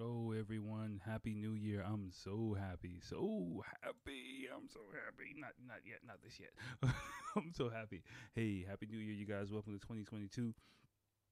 [0.00, 1.84] Oh, everyone, happy new year.
[1.86, 2.98] I'm so happy.
[3.00, 4.48] So happy.
[4.52, 5.34] I'm so happy.
[5.38, 6.50] Not not yet, not this yet.
[7.36, 8.02] I'm so happy.
[8.34, 9.52] Hey, happy new year, you guys.
[9.52, 10.52] Welcome to 2022.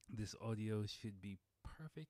[0.09, 1.39] This audio should be
[1.77, 2.09] perfect.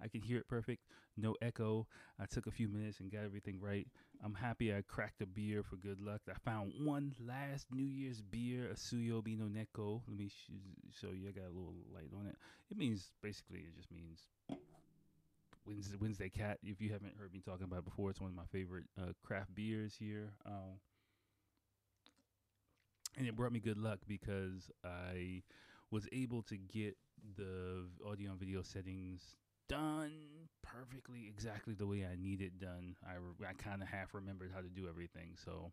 [0.00, 0.82] I can hear it perfect.
[1.16, 1.86] No echo.
[2.18, 3.86] I took a few minutes and got everything right.
[4.24, 6.22] I'm happy I cracked a beer for good luck.
[6.30, 10.00] I found one last New Year's beer, a Suiyoubi no Neko.
[10.08, 10.50] Let me sh-
[10.98, 11.28] show you.
[11.28, 12.36] I got a little light on it.
[12.70, 14.28] It means basically, it just means
[15.66, 16.58] Wednesday, Wednesday Cat.
[16.62, 19.12] If you haven't heard me talking about it before, it's one of my favorite uh,
[19.24, 20.32] craft beers here.
[20.44, 20.80] Um,
[23.16, 25.42] and it brought me good luck because I
[25.90, 26.96] was able to get
[27.36, 29.36] the audio and video settings
[29.68, 30.12] done
[30.62, 32.96] perfectly, exactly the way I needed it done.
[33.06, 35.72] I, re- I kind of half remembered how to do everything, so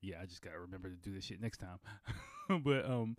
[0.00, 1.78] yeah, I just gotta remember to do this shit next time.
[2.64, 3.16] but um,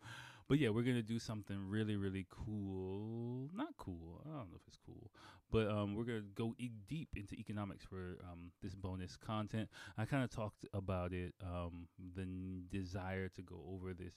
[0.49, 3.49] but yeah, we're gonna do something really really cool.
[3.55, 4.21] Not cool.
[4.25, 5.11] I don't know if it's cool,
[5.51, 9.69] but um, we're gonna go e- deep into economics for um this bonus content.
[9.97, 14.15] I kind of talked about it um the n- desire to go over this.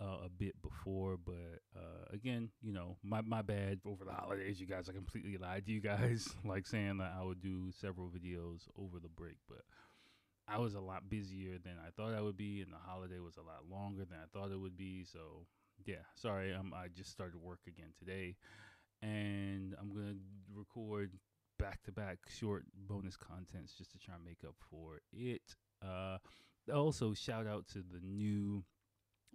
[0.00, 4.60] Uh, a bit before, but uh, again, you know, my my bad over the holidays.
[4.60, 8.06] You guys, I completely lied to you guys, like saying that I would do several
[8.08, 9.62] videos over the break, but
[10.48, 13.36] I was a lot busier than I thought I would be, and the holiday was
[13.36, 15.04] a lot longer than I thought it would be.
[15.04, 15.46] So,
[15.86, 16.54] yeah, sorry.
[16.54, 18.36] Um, I just started work again today,
[19.02, 20.16] and I'm gonna
[20.54, 21.12] record
[21.58, 25.56] back to back short bonus contents just to try and make up for it.
[25.84, 26.18] Uh,
[26.72, 28.64] also, shout out to the new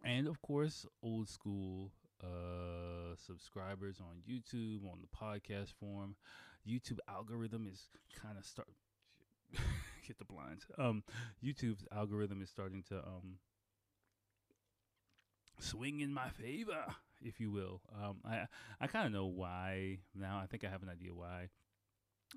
[0.04, 1.92] and of course old school
[2.22, 6.16] uh subscribers on YouTube on the podcast form.
[6.68, 7.90] YouTube algorithm is
[8.22, 8.68] kind of start
[10.02, 10.66] hit the blinds.
[10.78, 11.04] Um,
[11.44, 13.38] YouTube's algorithm is starting to um
[15.60, 16.86] swing in my favor,
[17.22, 17.82] if you will.
[17.94, 18.46] Um, I
[18.80, 20.40] I kind of know why now.
[20.42, 21.50] I think I have an idea why.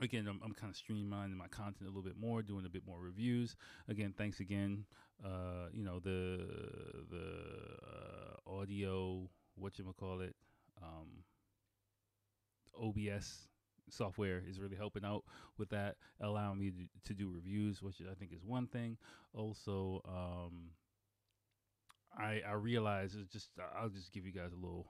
[0.00, 2.83] Again, I'm, I'm kind of streamlining my content a little bit more, doing a bit
[2.86, 3.56] more reviews.
[3.89, 4.84] Again, thanks again.
[5.25, 6.46] Uh, you know the
[7.11, 7.27] the
[7.83, 10.35] uh, audio, what you call it,
[10.83, 11.24] um,
[12.80, 13.48] OBS
[13.89, 15.24] software is really helping out
[15.58, 18.96] with that, allowing me to, to do reviews, which I think is one thing.
[19.33, 20.70] Also, um,
[22.17, 24.87] I I realize it's just I'll just give you guys a little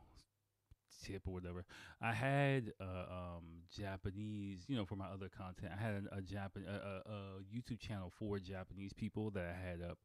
[1.05, 1.65] tip or whatever.
[2.01, 5.73] I had uh, um Japanese, you know, for my other content.
[5.77, 7.19] I had a, a Japan a, a, a
[7.55, 9.99] YouTube channel for Japanese people that I had up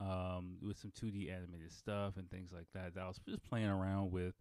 [0.00, 2.94] um with some 2D animated stuff and things like that.
[2.94, 4.34] That I was just playing around with,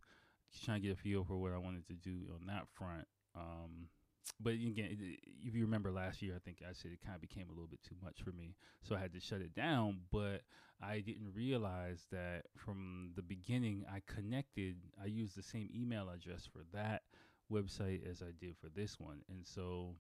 [0.64, 3.08] trying to get a feel for what I wanted to do on that front.
[3.36, 3.90] Um,
[4.40, 4.98] but again,
[5.44, 7.68] if you remember last year, I think I said it kind of became a little
[7.68, 10.02] bit too much for me, so I had to shut it down.
[10.12, 10.42] But
[10.82, 14.76] I didn't realize that from the beginning, I connected.
[15.02, 17.04] I used the same email address for that
[17.52, 19.96] website as I did for this one, and so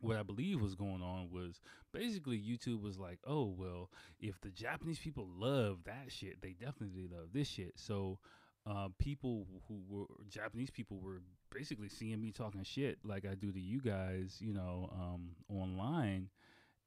[0.00, 1.60] what I believe was going on was
[1.92, 7.06] basically YouTube was like, oh, well, if the Japanese people love that shit, they definitely
[7.10, 7.72] love this shit.
[7.76, 8.18] So,
[8.66, 13.52] uh, people who were Japanese people were basically seeing me talking shit like I do
[13.52, 16.28] to you guys, you know, um, online.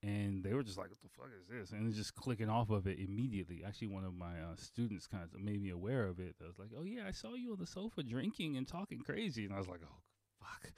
[0.02, 1.72] And they were just like, what the fuck is this?
[1.72, 3.64] And just clicking off of it immediately.
[3.68, 6.36] Actually, one of my uh, students kind of made me aware of it.
[6.42, 9.44] I was like, oh, yeah, I saw you on the sofa drinking and talking crazy.
[9.44, 9.98] And I was like, oh,
[10.40, 10.72] fuck.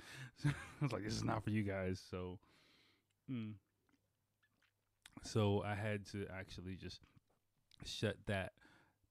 [0.82, 2.02] I was like, this is not for you guys.
[2.10, 2.40] So,
[3.32, 3.54] mm.
[5.22, 7.02] so I had to actually just
[7.86, 8.54] shut that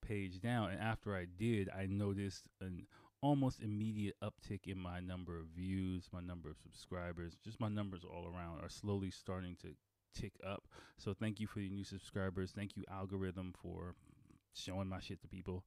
[0.01, 0.71] page down.
[0.71, 2.87] And after I did, I noticed an
[3.23, 8.03] almost immediate uptick in my number of views, my number of subscribers, just my numbers
[8.05, 9.69] all around are slowly starting to
[10.19, 10.65] tick up.
[10.97, 12.53] So thank you for your new subscribers.
[12.55, 13.95] Thank you, algorithm, for
[14.55, 15.65] showing my shit to people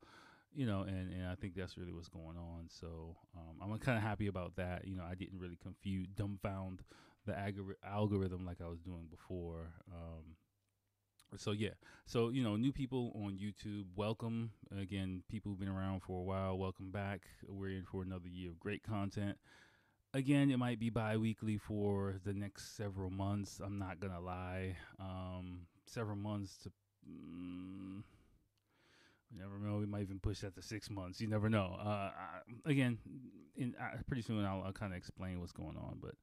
[0.56, 2.68] you know, and, and I think that's really what's going on.
[2.70, 4.88] So um, I'm kind of happy about that.
[4.88, 6.80] You know, I didn't really confuse, dumbfound
[7.26, 7.36] the
[7.86, 9.72] algorithm like I was doing before.
[9.92, 10.36] Um,
[11.38, 11.70] so yeah,
[12.06, 15.24] so you know, new people on YouTube, welcome again.
[15.30, 17.22] People who've been around for a while, welcome back.
[17.48, 19.38] We're in for another year of great content.
[20.14, 23.60] Again, it might be bi-weekly for the next several months.
[23.64, 26.72] I'm not gonna lie, um, several months to.
[27.10, 28.04] Mm,
[29.32, 29.78] you never know.
[29.78, 31.20] We might even push that to six months.
[31.20, 31.76] You never know.
[31.80, 33.00] Uh, I, again,
[33.56, 33.76] in,
[34.08, 35.98] pretty soon I'll, I'll kind of explain what's going on.
[36.02, 36.16] But,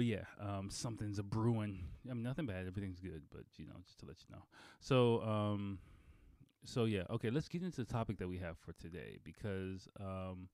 [0.00, 1.84] but yeah, um, something's a brewing.
[2.10, 2.66] I mean, nothing bad.
[2.66, 3.20] Everything's good.
[3.30, 4.44] But you know, just to let you know.
[4.80, 5.78] So, um,
[6.64, 7.02] so yeah.
[7.10, 10.48] Okay, let's get into the topic that we have for today because um,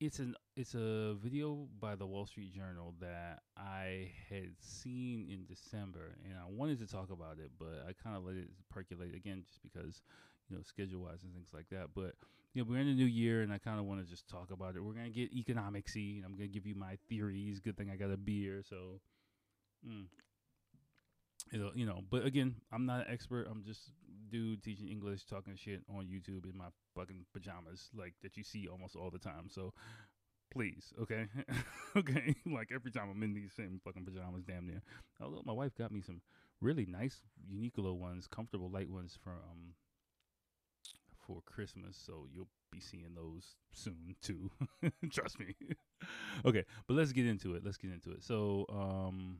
[0.00, 5.44] it's an it's a video by the Wall Street Journal that I had seen in
[5.46, 9.14] December, and I wanted to talk about it, but I kind of let it percolate
[9.14, 10.02] again, just because
[10.50, 11.90] you know schedule wise and things like that.
[11.94, 12.16] But
[12.54, 14.50] you know, we're in a new year, and I kind of want to just talk
[14.52, 14.80] about it.
[14.82, 17.60] We're gonna get economicsy, and I'm gonna give you my theories.
[17.60, 19.00] Good thing I got a beer, so.
[19.86, 20.06] Mm.
[21.52, 23.46] You know, you know, but again, I'm not an expert.
[23.50, 23.90] I'm just
[24.30, 28.66] dude teaching English, talking shit on YouTube in my fucking pajamas, like that you see
[28.66, 29.48] almost all the time.
[29.50, 29.74] So,
[30.50, 31.26] please, okay,
[31.96, 32.34] okay.
[32.46, 34.82] like every time I'm in these same fucking pajamas, damn near.
[35.20, 36.22] Although my wife got me some
[36.60, 37.20] really nice
[37.52, 39.74] Uniqlo ones, comfortable light ones from um
[41.26, 44.50] for Christmas, so you'll be seeing those soon too.
[45.10, 45.54] Trust me.
[46.44, 47.64] okay, but let's get into it.
[47.64, 48.22] Let's get into it.
[48.22, 49.38] So, um,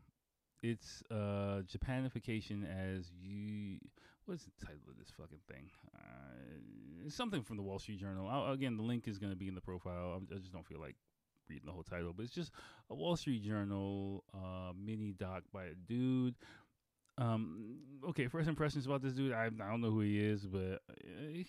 [0.62, 3.78] it's uh Japanification as you.
[4.26, 5.68] What's the title of this fucking thing?
[5.94, 8.26] Uh, something from the Wall Street Journal.
[8.26, 10.22] I'll, again, the link is going to be in the profile.
[10.32, 10.96] I just don't feel like
[11.48, 12.50] reading the whole title, but it's just
[12.90, 16.34] a Wall Street Journal uh, mini doc by a dude
[17.18, 17.78] um,
[18.08, 19.32] okay, first impressions about this dude.
[19.32, 20.94] I, I don't know who he is, but uh,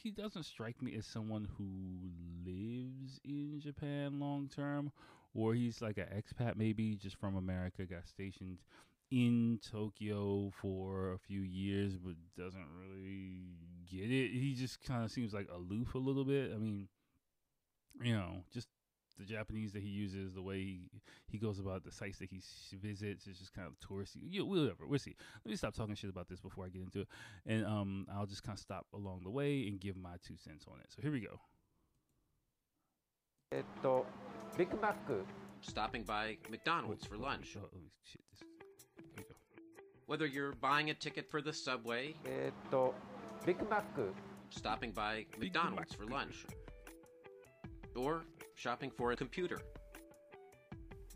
[0.02, 2.10] he doesn't strike me as someone who
[2.50, 4.92] lives in Japan long term,
[5.34, 8.60] or he's like an expat, maybe just from America, got stationed
[9.12, 13.56] in Tokyo for a few years, but doesn't really
[13.90, 14.32] get it.
[14.32, 16.52] He just kind of seems like aloof a little bit.
[16.54, 16.88] I mean,
[18.02, 18.68] you know, just
[19.18, 20.82] the Japanese that he uses, the way he,
[21.28, 22.42] he goes about the sites that he
[22.82, 24.18] visits is just kind of touristy.
[24.22, 25.16] You, whatever, we'll see.
[25.44, 27.08] Let me stop talking shit about this before I get into it,
[27.46, 30.66] and um, I'll just kind of stop along the way and give my two cents
[30.68, 30.88] on it.
[30.90, 31.40] So here we go.
[34.58, 34.98] Big Mac.
[35.62, 37.58] Stopping by McDonald's for lunch.
[37.58, 37.68] Oh,
[38.04, 39.26] shit, this,
[40.06, 42.14] Whether you're buying a ticket for the subway.
[43.46, 43.86] Big Mac.
[44.50, 46.46] Stopping by McDonald's for lunch.
[47.96, 48.24] Or
[48.56, 49.60] shopping for a computer.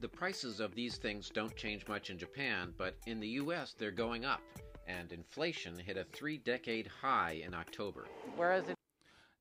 [0.02, 3.92] The prices of these things don't change much in Japan, but in the US they're
[3.92, 4.42] going up,
[4.88, 8.08] and inflation hit a three decade high in October.
[8.36, 8.76] Whereas it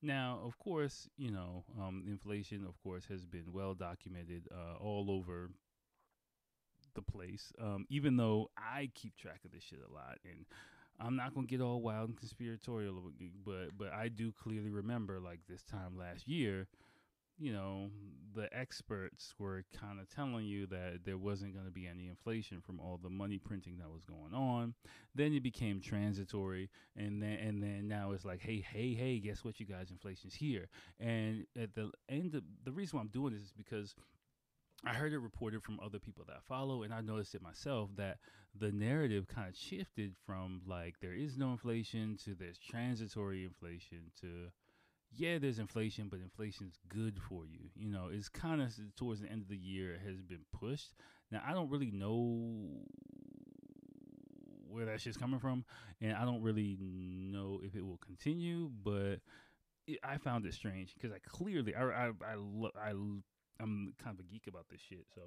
[0.01, 5.11] now, of course, you know, um, inflation, of course, has been well documented uh, all
[5.11, 5.51] over
[6.95, 7.53] the place.
[7.61, 10.45] Um, even though I keep track of this shit a lot, and
[11.01, 13.13] I'm not gonna get all wild and conspiratorial,
[13.45, 16.69] but but I do clearly remember like this time last year
[17.39, 17.91] you know,
[18.35, 22.61] the experts were kind of telling you that there wasn't going to be any inflation
[22.61, 24.75] from all the money printing that was going on.
[25.15, 29.45] Then it became transitory, and then and then now it's like, hey, hey, hey, guess
[29.45, 30.69] what, you guys, inflation's here.
[31.01, 33.95] And at the end, of, the reason why I'm doing this is because
[34.85, 37.91] I heard it reported from other people that I follow, and I noticed it myself
[37.97, 38.19] that
[38.55, 44.11] the narrative kind of shifted from like there is no inflation to there's transitory inflation
[44.21, 44.51] to
[45.17, 47.71] yeah, there's inflation, but inflation's good for you.
[47.75, 50.95] You know, it's kind of towards the end of the year it has been pushed.
[51.31, 52.69] Now, I don't really know
[54.69, 55.65] where that shit's coming from,
[56.01, 59.21] and I don't really know if it will continue, but
[59.87, 62.35] it, I found it strange because I clearly, I, I, I,
[62.77, 65.23] I, I'm kind of a geek about this shit, so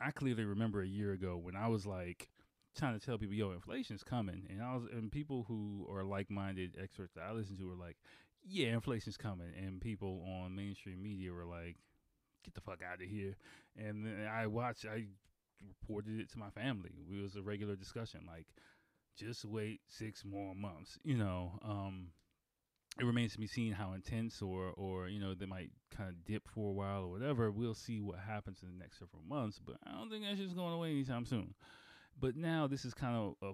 [0.00, 2.28] I clearly remember a year ago when I was like,
[2.76, 6.76] trying to tell people, yo, inflation's coming, and I was, and people who are like-minded
[6.82, 7.96] experts that I listen to were like,
[8.44, 11.76] yeah, inflation's coming, and people on mainstream media were like,
[12.44, 13.36] get the fuck out of here,
[13.76, 15.06] and then I watched, I
[15.66, 16.90] reported it to my family.
[17.10, 18.46] It was a regular discussion, like,
[19.16, 21.58] just wait six more months, you know.
[21.64, 22.08] Um,
[22.98, 26.24] it remains to be seen how intense or or you know they might kind of
[26.24, 27.50] dip for a while or whatever.
[27.50, 30.56] We'll see what happens in the next several months, but I don't think that's just
[30.56, 31.54] going away anytime soon.
[32.18, 33.52] But now this is kind of a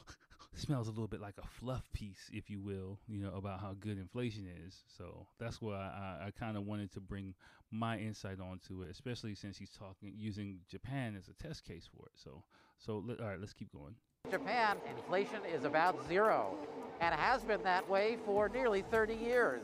[0.54, 3.74] smells a little bit like a fluff piece, if you will, you know, about how
[3.78, 4.82] good inflation is.
[4.96, 7.34] So that's why I, I kind of wanted to bring
[7.70, 12.06] my insight onto it, especially since he's talking using Japan as a test case for
[12.06, 12.12] it.
[12.14, 12.42] So,
[12.78, 13.94] so all right, let's keep going.
[14.30, 16.56] Japan, inflation is about zero,
[17.00, 19.62] and has been that way for nearly 30 years.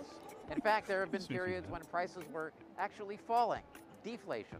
[0.55, 3.63] In fact, there have been periods when prices were actually falling,
[4.05, 4.59] deflation.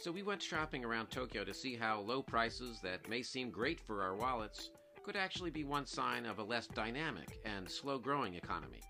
[0.00, 3.78] So we went shopping around Tokyo to see how low prices that may seem great
[3.78, 4.70] for our wallets
[5.04, 8.80] could actually be one sign of a less dynamic and slow growing economy.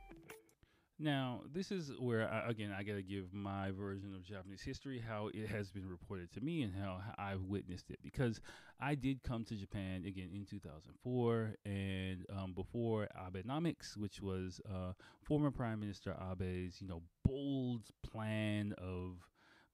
[1.01, 5.03] Now, this is where, I, again, I got to give my version of Japanese history,
[5.05, 7.99] how it has been reported to me and how I've witnessed it.
[8.05, 8.41] Because
[8.79, 14.93] I did come to Japan again in 2004, and um, before Abenomics, which was uh,
[15.25, 19.17] former Prime Minister Abe's, you know, bold plan of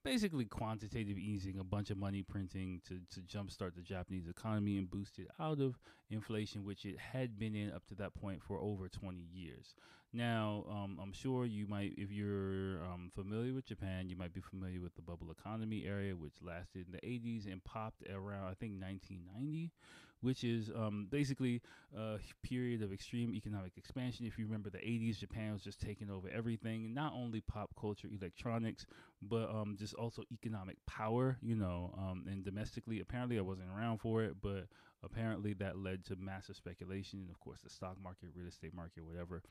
[0.07, 4.89] basically quantitative easing, a bunch of money printing to, to jumpstart the Japanese economy and
[4.89, 5.77] boost it out of
[6.11, 9.75] inflation, which it had been in up to that point for over 20 years.
[10.13, 14.41] Now, um, I'm sure you might, if you're um, familiar with Japan, you might be
[14.41, 18.55] familiar with the bubble economy area, which lasted in the 80s and popped around, I
[18.55, 19.73] think, 1990
[20.21, 21.61] which is um, basically
[21.97, 24.27] a period of extreme economic expansion.
[24.27, 28.09] If you remember the 80s, Japan was just taking over everything, not only pop culture,
[28.11, 28.87] electronics,
[29.23, 33.01] but um, just also economic power, you know, um, and domestically.
[33.01, 34.67] Apparently, I wasn't around for it, but
[35.03, 37.21] apparently that led to massive speculation.
[37.21, 39.43] And of course, the stock market, real estate market, whatever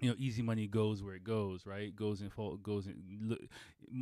[0.00, 1.94] you know, easy money goes where it goes, right?
[1.94, 2.96] Goes in fault, goes in.
[3.22, 3.40] Look,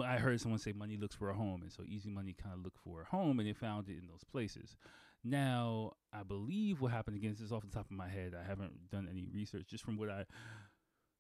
[0.05, 2.63] I heard someone say money looks for a home, and so easy money kind of
[2.65, 4.77] looked for a home, and they found it in those places.
[5.25, 8.35] Now, I believe what happened again, this is off the top of my head.
[8.39, 10.25] I haven't done any research, just from what I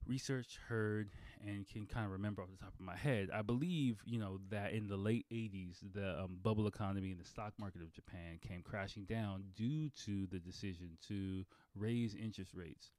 [0.06, 1.10] researched, heard,
[1.46, 3.28] and can kind of remember off the top of my head.
[3.32, 7.24] I believe, you know, that in the late 80s, the um, bubble economy and the
[7.24, 11.44] stock market of Japan came crashing down due to the decision to
[11.76, 12.90] raise interest rates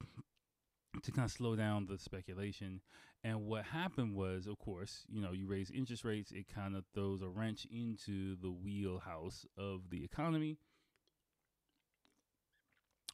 [1.02, 2.80] to kind of slow down the speculation.
[3.24, 6.86] And what happened was, of course, you know, you raise interest rates, it kind of
[6.94, 10.58] throws a wrench into the wheelhouse of the economy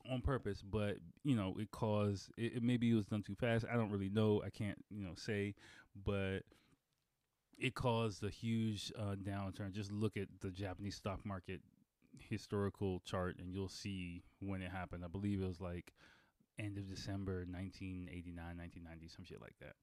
[0.10, 3.66] on purpose, but you know, it caused it, it, maybe it was done too fast.
[3.72, 4.42] I don't really know.
[4.46, 5.56] I can't, you know, say,
[6.06, 6.40] but
[7.58, 9.72] it caused a huge uh, downturn.
[9.72, 11.62] Just look at the Japanese stock market
[12.18, 15.04] historical chart and you'll see when it happened.
[15.04, 15.94] I believe it was like
[16.58, 19.76] end of December 1989, 1990, some shit like that.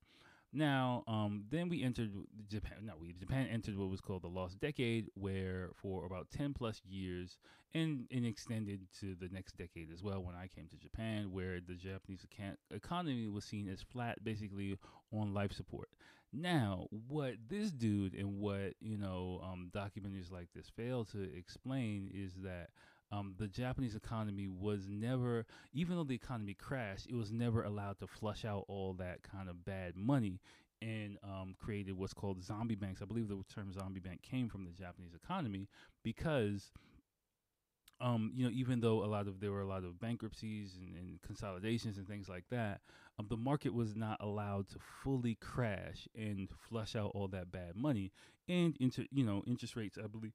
[0.56, 2.12] Now, um, then we entered
[2.48, 2.78] Japan.
[2.82, 6.80] No, we Japan entered what was called the Lost Decade, where for about ten plus
[6.88, 7.36] years,
[7.75, 10.22] and and extended to the next decade as well.
[10.22, 12.25] When I came to Japan, where the Japanese
[12.70, 14.78] economy was seen as flat, basically
[15.12, 15.90] on life support.
[16.32, 22.10] Now, what this dude and what you know um, documentaries like this fail to explain
[22.14, 22.70] is that
[23.12, 27.98] um, the Japanese economy was never, even though the economy crashed, it was never allowed
[28.00, 30.40] to flush out all that kind of bad money
[30.82, 33.00] and um, created what's called zombie banks.
[33.00, 35.68] I believe the term zombie bank came from the Japanese economy
[36.02, 36.72] because.
[37.98, 40.94] Um, you know, even though a lot of there were a lot of bankruptcies and,
[40.96, 42.82] and consolidations and things like that,
[43.18, 47.75] um, the market was not allowed to fully crash and flush out all that bad
[47.75, 48.12] money.
[48.50, 50.34] And into you know interest rates, I believe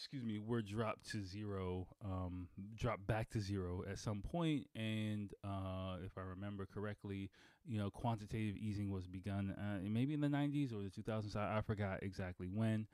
[0.00, 4.66] excuse me, we were dropped to zero, um, dropped back to zero at some point,
[4.74, 7.28] and uh, if I remember correctly,
[7.66, 11.36] you know, quantitative easing was begun uh, maybe in the 90s or the 2000s.
[11.36, 12.86] I, I forgot exactly when.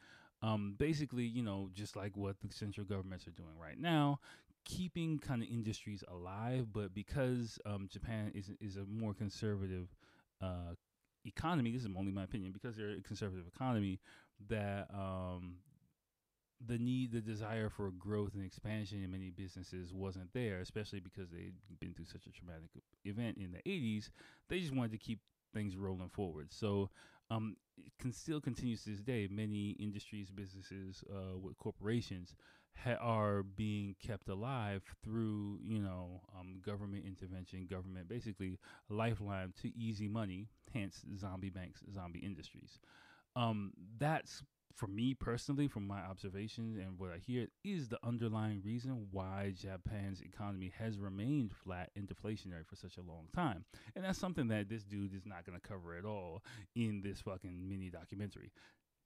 [0.43, 4.19] Um, basically, you know, just like what the central governments are doing right now,
[4.65, 9.95] keeping kind of industries alive, but because um, Japan is is a more conservative
[10.43, 10.75] uh,
[11.25, 14.01] economy, this is only my opinion, because they're a conservative economy,
[14.49, 15.57] that um,
[16.65, 21.31] the need, the desire for growth and expansion in many businesses wasn't there, especially because
[21.31, 22.71] they'd been through such a traumatic
[23.05, 24.11] event in the 80s.
[24.49, 25.21] They just wanted to keep
[25.55, 26.53] things rolling forward.
[26.53, 26.91] So
[27.31, 29.29] um, it can still continues to this day.
[29.31, 32.35] Many industries, businesses, uh, with corporations
[32.77, 38.59] ha- are being kept alive through, you know, um, government intervention, government basically
[38.91, 42.79] a lifeline to easy money, hence zombie banks, zombie industries.
[43.35, 44.43] Um, that's
[44.77, 49.55] for me personally, from my observations and what I hear, is the underlying reason why
[49.57, 53.65] Japan's economy has remained flat and deflationary for such a long time.
[53.95, 56.43] And that's something that this dude is not going to cover at all
[56.75, 58.53] in this fucking mini documentary.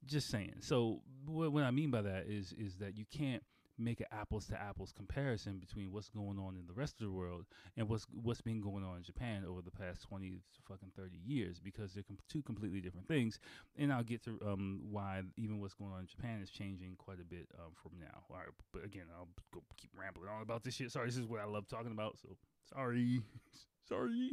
[0.05, 0.57] Just saying.
[0.61, 3.43] So what, what I mean by that is is that you can't
[3.81, 7.13] make an apples to apples comparison between what's going on in the rest of the
[7.13, 7.47] world
[7.77, 11.61] and what's what's been going on in Japan over the past 20 fucking 30 years
[11.61, 13.39] because they're com- two completely different things.
[13.77, 17.21] And I'll get to um, why even what's going on in Japan is changing quite
[17.21, 18.25] a bit um, from now.
[18.31, 20.93] All right but again I'll go keep rambling on about this shit.
[20.93, 22.37] Sorry this is what I love talking about so
[22.73, 23.23] sorry.
[23.89, 24.33] Sorry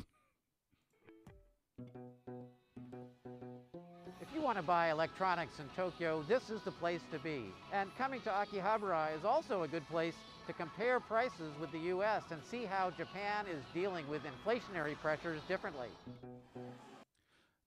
[4.21, 7.45] if you want to buy electronics in Tokyo, this is the place to be.
[7.71, 10.15] And coming to Akihabara is also a good place
[10.47, 12.23] to compare prices with the U.S.
[12.31, 15.89] and see how Japan is dealing with inflationary pressures differently.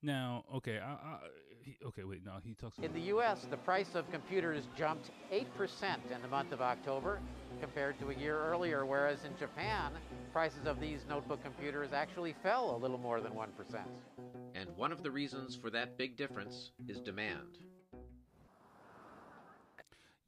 [0.02, 1.18] Now, okay, I, I,
[1.62, 2.78] he, okay, wait, no, he talks.
[2.78, 5.44] In the U.S., the price of computers jumped 8%
[6.14, 7.20] in the month of October
[7.60, 9.92] compared to a year earlier, whereas in Japan,
[10.32, 13.48] prices of these notebook computers actually fell a little more than 1%.
[14.54, 17.58] And one of the reasons for that big difference is demand.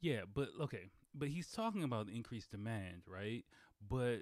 [0.01, 3.45] Yeah, but okay, but he's talking about increased demand, right?
[3.89, 4.19] But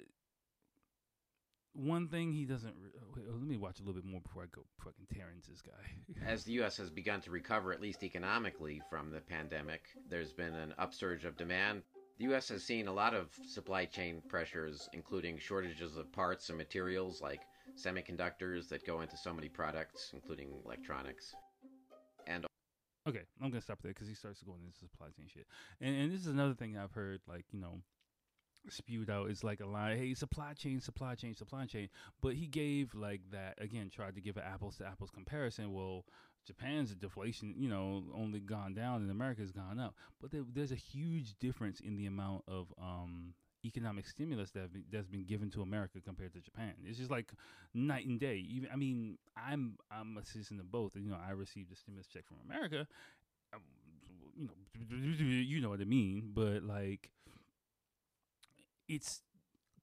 [1.74, 2.74] one thing he doesn't.
[2.74, 5.32] Oh, wait, oh, let me watch a little bit more before I go fucking tear
[5.34, 6.26] into this guy.
[6.26, 6.78] As the U.S.
[6.78, 11.38] has begun to recover, at least economically, from the pandemic, there's been an upsurge of
[11.38, 11.84] demand.
[12.18, 12.50] The U.S.
[12.50, 17.42] has seen a lot of supply chain pressures, including shortages of parts and materials like
[17.76, 21.34] semiconductors that go into so many products, including electronics.
[22.28, 22.46] And
[23.08, 25.48] okay, I'm gonna stop there because he starts going into supply chain shit.
[25.80, 27.82] And and this is another thing I've heard, like you know,
[28.70, 31.90] spewed out is like a lie hey supply chain supply chain supply chain
[32.22, 36.06] but he gave like that again tried to give an apples to apples comparison well
[36.46, 40.76] japan's deflation you know only gone down and america's gone up but there, there's a
[40.76, 43.34] huge difference in the amount of um
[43.66, 46.74] economic stimulus that been, that's been given to America compared to Japan.
[46.84, 47.32] It's just like
[47.74, 48.44] night and day.
[48.50, 50.96] Even I mean, I'm I'm a citizen of both.
[50.96, 52.88] You know, I received a stimulus check from America.
[53.54, 53.62] Um,
[54.36, 54.54] you know,
[54.90, 56.32] you know what I mean.
[56.34, 57.12] But like,
[58.92, 59.22] it's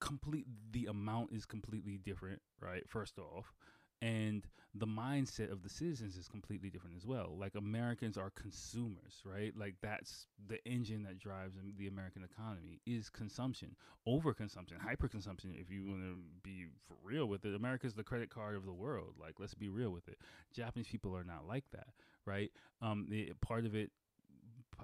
[0.01, 3.53] complete the amount is completely different right first off
[4.01, 7.35] and the mindset of the citizens is completely different as well.
[7.37, 9.53] Like americans are consumers right?
[9.57, 13.75] Like that's the engine that drives the american economy is consumption
[14.07, 17.55] overconsumption hyperconsumption if you want to be for real with it.
[17.57, 19.15] America's the credit card of the world.
[19.21, 20.19] Like let's be real with it.
[20.55, 21.89] Japanese people are not like that
[22.25, 22.53] right?
[22.83, 23.09] Um
[23.41, 23.91] part of it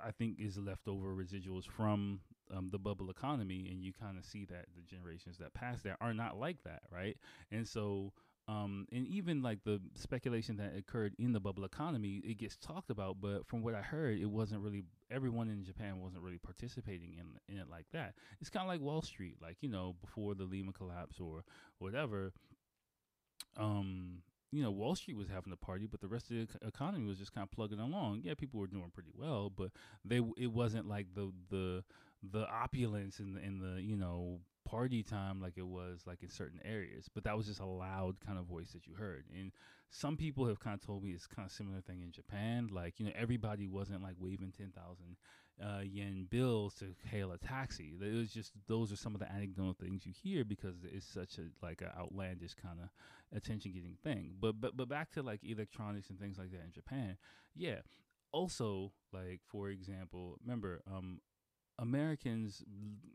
[0.03, 2.21] I think is leftover residuals from
[2.55, 5.97] um, the bubble economy, and you kind of see that the generations that pass that
[6.00, 7.17] are not like that, right?
[7.50, 8.12] And so,
[8.49, 12.91] um, and even like the speculation that occurred in the bubble economy, it gets talked
[12.91, 17.14] about, but from what I heard, it wasn't really everyone in Japan wasn't really participating
[17.19, 18.14] in in it like that.
[18.41, 21.45] It's kind of like Wall Street, like you know before the Lehman collapse or
[21.79, 22.33] whatever.
[23.57, 24.23] Um,
[24.54, 27.18] you know, Wall Street was having a party, but the rest of the economy was
[27.18, 28.20] just kind of plugging along.
[28.23, 29.70] Yeah, people were doing pretty well, but
[30.04, 31.82] they it wasn't like the the
[32.23, 36.30] the opulence and the, in the you know party time like it was like in
[36.30, 37.08] certain areas.
[37.12, 39.25] But that was just a loud kind of voice that you heard.
[39.37, 39.50] And
[39.90, 42.68] some people have kind of told me it's kind of similar thing in japan.
[42.73, 45.16] Like you know everybody wasn't like waving 10,000
[45.62, 47.92] uh, yen bills to hail a taxi.
[48.00, 51.38] It was just those are some of the anecdotal things you hear because it's such
[51.38, 52.88] a like an outlandish kind of
[53.37, 54.34] attention getting thing.
[54.40, 57.16] But but but back to like electronics and things like that in japan.
[57.54, 57.80] Yeah.
[58.32, 61.20] Also like for example remember um
[61.78, 62.62] Americans,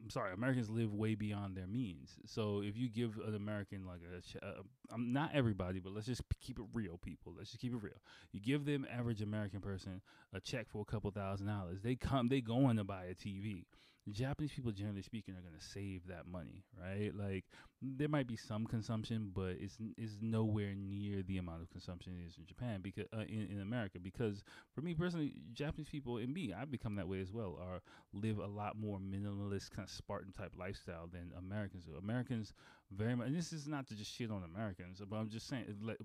[0.09, 2.17] sorry, Americans live way beyond their means.
[2.25, 4.47] So if you give an American like a,
[4.91, 7.33] I'm um, not everybody, but let's just keep it real, people.
[7.37, 8.01] Let's just keep it real.
[8.31, 10.01] You give them average American person
[10.33, 13.65] a check for a couple thousand dollars, they come, they going to buy a TV.
[14.11, 17.11] Japanese people, generally speaking, are going to save that money, right?
[17.15, 17.45] Like
[17.81, 22.27] there might be some consumption, but it's is nowhere near the amount of consumption it
[22.27, 23.99] is in Japan because uh, in in America.
[23.99, 24.43] Because
[24.73, 27.57] for me personally, Japanese people and me, I've become that way as well.
[27.61, 27.81] Are
[28.13, 31.95] live a lot more minimalist, kind of Spartan type lifestyle than Americans do.
[31.95, 32.53] Americans
[32.91, 35.65] very much, and this is not to just shit on Americans, but I'm just saying,
[35.81, 35.97] like,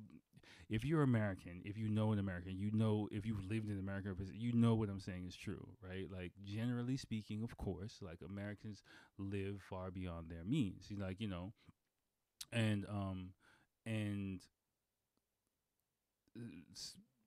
[0.69, 4.15] if you're American, if you know an American, you know if you've lived in America,
[4.33, 6.07] you know what I'm saying is true, right?
[6.11, 8.83] Like generally speaking, of course, like Americans
[9.19, 10.89] live far beyond their means.
[10.97, 11.53] Like you know,
[12.53, 13.31] and um,
[13.87, 14.41] and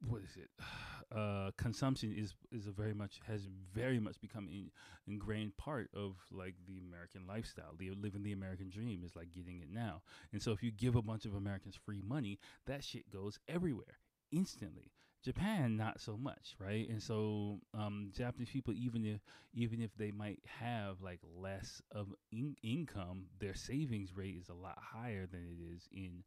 [0.05, 0.49] what is it?
[1.09, 4.69] Uh, consumption is is a very much has very much become in,
[5.07, 7.73] ingrained part of like the American lifestyle.
[7.79, 10.01] The living the American dream is like getting it now.
[10.33, 13.99] And so if you give a bunch of Americans free money, that shit goes everywhere
[14.33, 14.91] instantly.
[15.23, 16.89] Japan, not so much, right?
[16.89, 19.21] And so um, Japanese people, even if
[19.53, 24.53] even if they might have like less of in- income, their savings rate is a
[24.53, 26.23] lot higher than it is in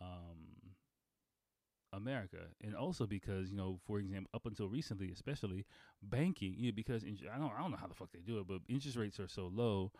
[0.00, 0.71] um,
[1.92, 5.64] America, and also because you know, for example, up until recently, especially
[6.02, 8.38] banking, you know, because in, I don't I don't know how the fuck they do
[8.40, 9.92] it, but interest rates are so low.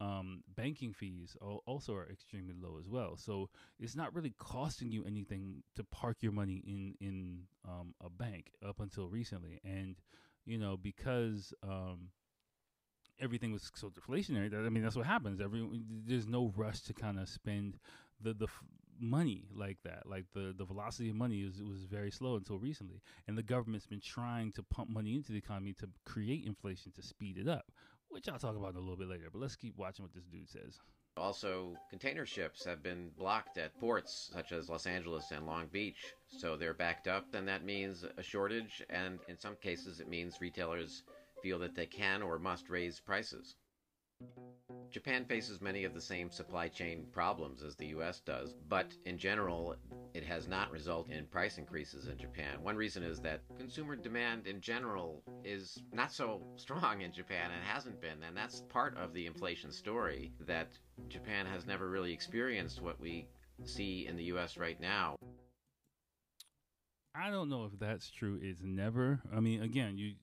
[0.00, 3.16] Um, banking fees also are extremely low as well.
[3.16, 8.08] So it's not really costing you anything to park your money in in um, a
[8.08, 9.96] bank up until recently, and
[10.46, 12.10] you know because um,
[13.20, 14.50] everything was so deflationary.
[14.50, 15.40] That, I mean, that's what happens.
[15.40, 15.66] Every
[16.06, 17.78] there's no rush to kind of spend
[18.20, 18.48] the the
[19.00, 20.06] money like that.
[20.06, 23.86] Like the the velocity of money is was very slow until recently, and the government's
[23.86, 27.70] been trying to pump money into the economy to create inflation to speed it up,
[28.08, 29.28] which I'll talk about a little bit later.
[29.32, 30.78] But let's keep watching what this dude says.
[31.16, 36.14] Also, container ships have been blocked at ports such as Los Angeles and Long Beach,
[36.28, 40.40] so they're backed up, and that means a shortage, and in some cases, it means
[40.40, 41.02] retailers
[41.42, 43.56] feel that they can or must raise prices.
[44.90, 49.18] Japan faces many of the same supply chain problems as the US does, but in
[49.18, 49.76] general,
[50.14, 52.62] it has not resulted in price increases in Japan.
[52.62, 57.62] One reason is that consumer demand in general is not so strong in Japan and
[57.62, 60.68] hasn't been, and that's part of the inflation story that
[61.08, 63.28] Japan has never really experienced what we
[63.64, 65.16] see in the US right now.
[67.14, 68.38] I don't know if that's true.
[68.40, 69.20] It's never.
[69.34, 70.14] I mean, again, you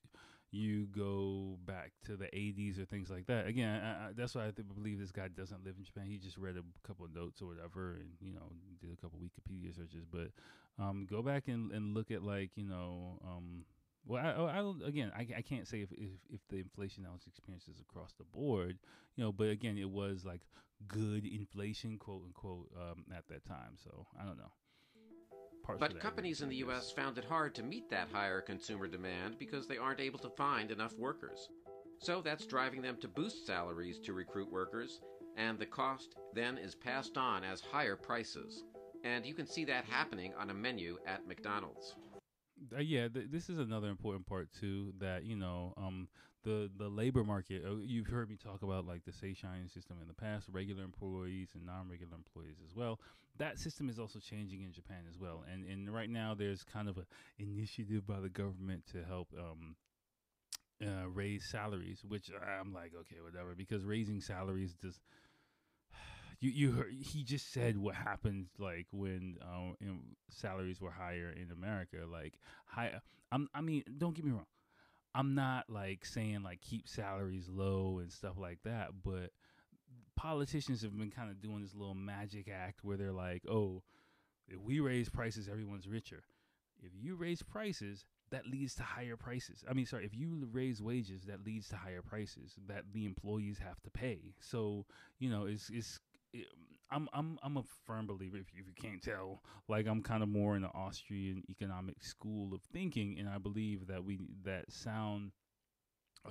[0.56, 3.46] you go back to the 80s or things like that.
[3.46, 6.06] Again, I, I, that's why I believe this guy doesn't live in Japan.
[6.08, 9.20] He just read a couple of notes or whatever, and you know, did a couple
[9.20, 10.06] Wikipedia searches.
[10.10, 10.30] But
[10.82, 13.66] um, go back and, and look at like you know, um,
[14.08, 17.28] well, I, I, again, I, I can't say if, if if the inflation that was
[17.28, 18.78] experienced is across the board,
[19.18, 20.42] you know, but again, it was like
[20.88, 23.76] good inflation, quote unquote, um, at that time.
[23.84, 24.52] So I don't know
[25.80, 26.92] but companies in the U.S.
[26.92, 30.72] found it hard to meet that higher consumer demand because they aren't able to find
[30.72, 31.50] enough workers.
[32.00, 35.00] So that's driving them to boost salaries to recruit workers,
[35.38, 38.64] and the cost then is passed on as higher prices.
[39.04, 41.96] And you can see that happening on a menu at McDonald's.
[42.76, 44.94] Uh, yeah, th- this is another important part too.
[45.00, 46.08] That you know, um,
[46.46, 47.64] the the labor market.
[47.68, 51.50] Uh, you've heard me talk about like the seishain system in the past, regular employees
[51.54, 53.00] and non-regular employees as well.
[53.38, 55.44] That system is also changing in Japan as well.
[55.52, 57.06] And and right now there's kind of a
[57.38, 59.76] initiative by the government to help um,
[60.82, 65.02] uh, raise salaries, which I'm like, okay, whatever, because raising salaries just
[66.40, 69.76] You you heard, he just said what happened like when um,
[70.30, 72.34] salaries were higher in America, like
[72.66, 72.92] high.
[73.32, 74.46] I'm, I mean, don't get me wrong
[75.16, 79.32] I'm not like saying like keep salaries low and stuff like that, but
[80.18, 83.84] politicians have been kind of doing this little magic act where they're like, "Oh,
[84.48, 86.24] if we raise prices, everyone's richer.
[86.82, 89.64] If you raise prices, that leads to higher prices.
[89.70, 93.60] I mean, sorry, if you raise wages, that leads to higher prices that the employees
[93.60, 94.34] have to pay.
[94.40, 94.86] So,
[95.18, 96.00] you know, it's it's
[96.96, 98.38] I'm I'm I'm a firm believer.
[98.38, 102.02] If you, if you can't tell, like I'm kind of more in the Austrian economic
[102.04, 105.32] school of thinking, and I believe that we that sound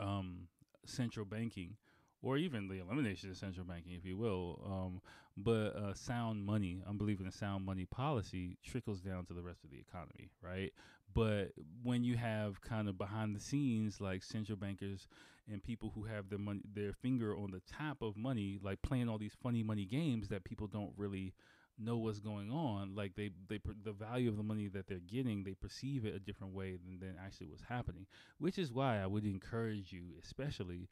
[0.00, 0.48] um,
[0.86, 1.76] central banking,
[2.22, 5.00] or even the elimination of central banking, if you will, um,
[5.36, 6.82] but uh, sound money.
[6.86, 10.72] I'm believing a sound money policy trickles down to the rest of the economy, right?
[11.14, 15.06] But when you have kind of behind the scenes like central bankers
[15.50, 19.08] and people who have their money, their finger on the top of money, like playing
[19.08, 21.32] all these funny money games that people don't really
[21.78, 22.94] know what's going on.
[22.94, 26.20] Like they, they, the value of the money that they're getting, they perceive it a
[26.20, 28.06] different way than, than actually what's happening.
[28.38, 30.88] Which is why I would encourage you, especially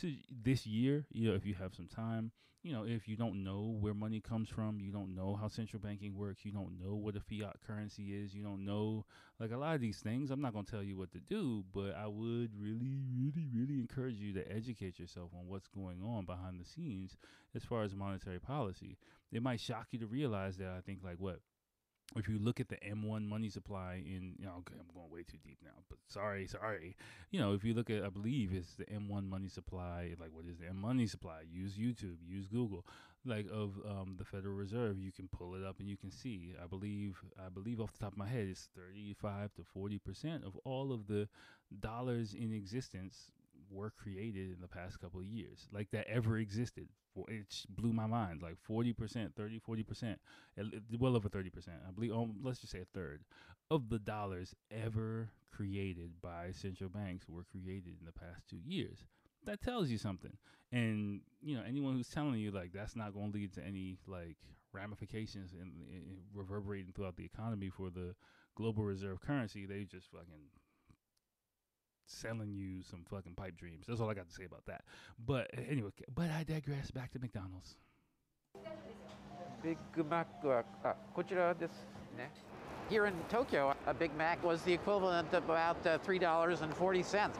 [0.00, 3.42] to this year, you know, if you have some time, you know, if you don't
[3.42, 6.94] know where money comes from, you don't know how central banking works, you don't know
[6.94, 9.04] what a fiat currency is, you don't know
[9.40, 10.30] like a lot of these things.
[10.30, 13.80] I'm not going to tell you what to do, but I would really, really, really
[13.80, 17.16] encourage you to educate yourself on what's going on behind the scenes
[17.54, 18.96] as far as monetary policy.
[19.32, 21.40] It might shock you to realize that I think like what
[22.16, 25.22] if you look at the M1 money supply in, you know, okay, I'm going way
[25.22, 26.96] too deep now, but sorry, sorry.
[27.30, 30.46] You know, if you look at, I believe it's the M1 money supply, like what
[30.46, 31.40] is the M money supply?
[31.50, 32.84] Use YouTube, use Google,
[33.24, 34.98] like of um, the Federal Reserve.
[34.98, 36.54] You can pull it up and you can see.
[36.62, 40.44] I believe, I believe off the top of my head, it's 35 to 40 percent
[40.44, 41.28] of all of the
[41.80, 43.30] dollars in existence
[43.72, 46.88] were created in the past couple of years, like that ever existed.
[47.28, 48.42] It blew my mind.
[48.42, 50.16] Like 40%, 30, 40%,
[50.98, 51.68] well over 30%.
[51.86, 53.22] I believe, um, let's just say a third
[53.70, 59.04] of the dollars ever created by central banks were created in the past two years.
[59.44, 60.32] That tells you something.
[60.70, 63.98] And, you know, anyone who's telling you like that's not going to lead to any
[64.06, 64.36] like
[64.72, 65.70] ramifications and
[66.34, 68.14] reverberating throughout the economy for the
[68.54, 70.48] global reserve currency, they just fucking
[72.07, 73.85] selling you some fucking pipe dreams.
[73.87, 74.83] That's all I got to say about that.
[75.25, 76.91] But anyway, but I digress.
[76.91, 77.75] Back to McDonald's.
[79.61, 79.77] Big
[80.09, 81.87] Mac はあこちらです
[82.17, 82.31] ね。
[82.89, 87.31] Here in Tokyo, a Big Mac was the equivalent of about uh, $3.40.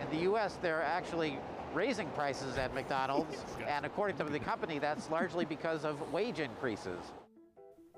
[0.00, 1.38] In the U.S., they're actually
[1.74, 7.12] raising prices at McDonald's, and according to the company, that's largely because of wage increases.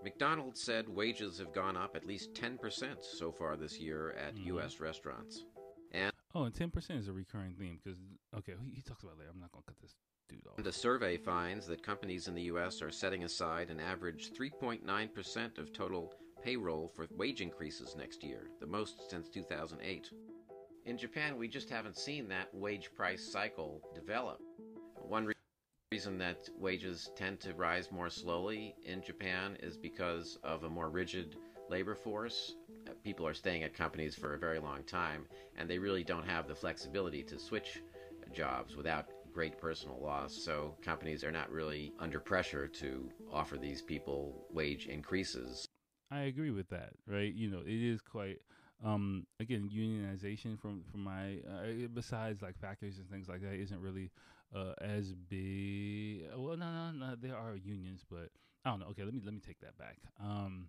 [0.03, 2.59] McDonald's said wages have gone up at least 10%
[3.03, 4.47] so far this year at mm.
[4.47, 4.81] U.S.
[4.81, 5.45] restaurants.
[6.36, 7.98] Oh, and ten percent is a recurring theme because
[8.38, 9.32] okay, he, talks about later.
[9.34, 9.96] I'm not gonna cut this
[10.28, 10.62] dude off.
[10.62, 12.82] The survey finds that companies in the U.S.
[12.82, 18.50] are setting aside an average 3.9 percent of total payroll for wage increases next year,
[18.60, 20.10] the most since 2008.
[20.86, 24.42] In Japan, we just haven't seen that wage price cycle develop.
[25.02, 25.34] One re-
[25.94, 30.90] reason that wages tend to rise more slowly in Japan is because of a more
[30.90, 31.38] rigid
[31.70, 32.56] labor force
[33.04, 35.26] people are staying at companies for a very long time,
[35.58, 37.82] and they really don't have the flexibility to switch
[38.32, 40.34] jobs without great personal loss.
[40.34, 45.66] So companies are not really under pressure to offer these people wage increases.
[46.12, 47.34] I agree with that, right?
[47.34, 48.40] You know, it is quite
[48.84, 53.80] um again unionization from from my uh, besides like factories and things like that isn't
[53.80, 54.12] really
[54.54, 58.30] uh as big well no no no there are unions but
[58.66, 60.68] i don't know okay let me let me take that back um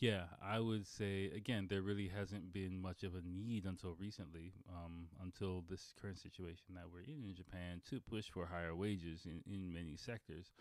[0.00, 4.52] Yeah, I would say again there really hasn't been much of a need until recently,
[4.68, 9.24] um, until this current situation that we're in in Japan to push for higher wages
[9.24, 10.52] in, in many sectors,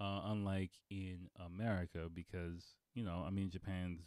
[0.00, 4.02] uh, unlike in America because you know I mean Japan's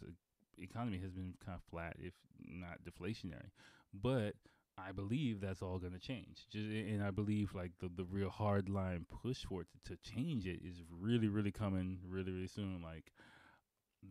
[0.58, 2.14] economy has been kind of flat, if
[2.46, 3.50] not deflationary,
[3.92, 4.34] but
[4.78, 6.46] I believe that's all going to change.
[6.50, 10.12] Just, and I believe like the, the real hard line push for it to, to
[10.14, 12.80] change it is really, really coming really, really soon.
[12.82, 13.12] Like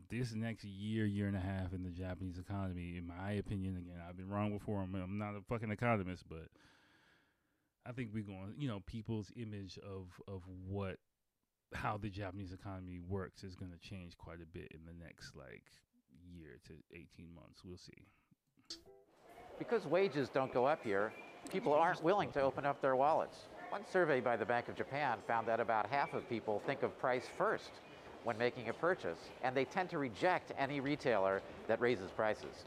[0.09, 4.01] this next year, year and a half in the Japanese economy, in my opinion, again,
[4.07, 4.81] I've been wrong before.
[4.81, 6.47] I'm, I'm not a fucking economist, but
[7.85, 10.97] I think we're going, you know, people's image of, of what,
[11.73, 15.35] how the Japanese economy works is going to change quite a bit in the next
[15.35, 15.63] like
[16.31, 17.61] year to 18 months.
[17.65, 18.05] We'll see.
[19.59, 21.11] Because wages don't go up here,
[21.51, 23.37] people aren't willing to open up their wallets.
[23.69, 26.97] One survey by the Bank of Japan found that about half of people think of
[26.99, 27.71] price first
[28.23, 32.65] when making a purchase, and they tend to reject any retailer that raises prices.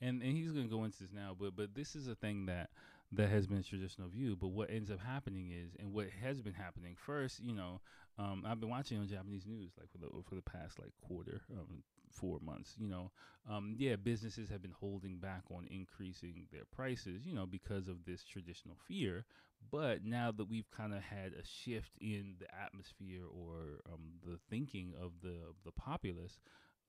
[0.00, 2.46] And and he's going to go into this now, but but this is a thing
[2.46, 2.70] that
[3.12, 4.36] that has been a traditional view.
[4.36, 7.80] But what ends up happening is, and what has been happening first, you know,
[8.18, 11.42] um, I've been watching on Japanese news like for the for the past like quarter,
[11.52, 12.74] um, four months.
[12.78, 13.10] You know,
[13.48, 18.04] um, yeah, businesses have been holding back on increasing their prices, you know, because of
[18.04, 19.24] this traditional fear.
[19.70, 24.38] But now that we've kind of had a shift in the atmosphere or um, the
[24.48, 26.38] thinking of the the populace,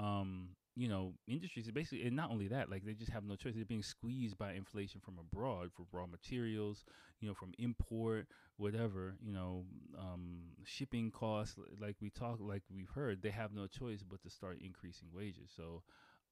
[0.01, 3.55] um, you know, industries basically, and not only that, like they just have no choice.
[3.55, 6.85] They're being squeezed by inflation from abroad for raw materials,
[7.19, 9.65] you know, from import, whatever, you know,
[9.99, 11.57] um, shipping costs.
[11.79, 15.51] Like we talk, like we've heard, they have no choice but to start increasing wages.
[15.55, 15.83] So,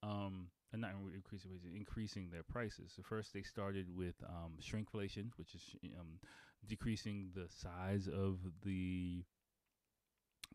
[0.03, 2.93] um, and not increasing wages, increasing their prices.
[2.95, 6.19] So first they started with um, shrinkflation, which is um,
[6.67, 9.23] decreasing the size of the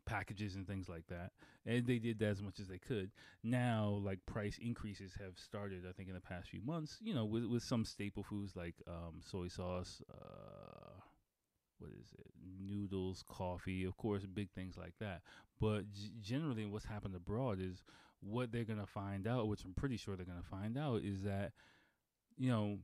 [0.05, 1.31] packages and things like that.
[1.65, 3.11] And they did that as much as they could.
[3.43, 7.25] Now, like price increases have started, I think, in the past few months, you know,
[7.25, 11.01] with, with some staple foods like um, soy sauce, uh,
[11.79, 12.27] what is it,
[12.59, 15.21] noodles, coffee, of course, big things like that.
[15.59, 17.83] But g- generally, what's happened abroad is
[18.21, 21.01] what they're going to find out, which I'm pretty sure they're going to find out,
[21.03, 21.51] is that,
[22.37, 22.79] you know,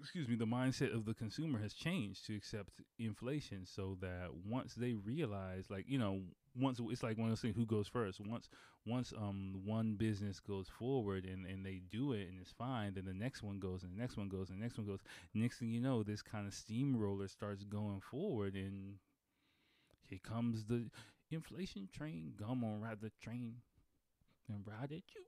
[0.00, 4.74] excuse me, the mindset of the consumer has changed to accept inflation so that once
[4.74, 6.20] they realize like, you know,
[6.56, 8.20] once it's like one of those things who goes first.
[8.20, 8.48] Once
[8.86, 13.04] once um one business goes forward and, and they do it and it's fine, then
[13.04, 15.00] the next one goes and the next one goes and the next one goes.
[15.34, 18.96] Next thing you know, this kind of steamroller starts going forward and
[20.08, 20.90] here comes the
[21.30, 22.34] inflation train.
[22.38, 23.56] Come on, ride the train
[24.48, 25.04] and ride it.
[25.06, 25.27] Choo.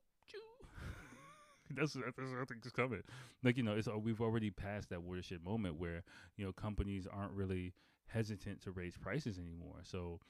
[1.77, 3.03] that's that's what I think is coming.
[3.43, 6.03] Like you know, it's uh, we've already passed that watershed moment where
[6.37, 7.73] you know companies aren't really
[8.07, 9.81] hesitant to raise prices anymore.
[9.83, 10.21] So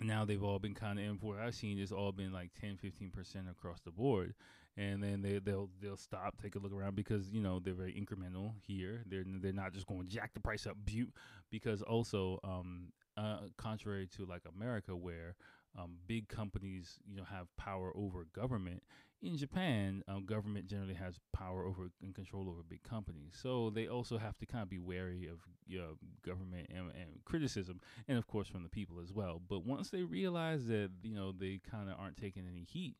[0.00, 2.76] now they've all been kind of and what I've seen it's all been like 10
[2.76, 4.34] 15 percent across the board
[4.76, 7.92] and then they they'll they'll stop take a look around because you know they're very
[7.94, 11.06] incremental here they're they're not just going to jack the price up but,
[11.50, 15.36] because also um uh contrary to like America where
[15.76, 18.82] um, big companies, you know, have power over government.
[19.22, 23.86] In Japan, um, government generally has power over and control over big companies, so they
[23.86, 28.18] also have to kind of be wary of you know, government and, and, criticism, and
[28.18, 29.40] of course from the people as well.
[29.48, 32.96] But once they realize that you know they kind of aren't taking any heat,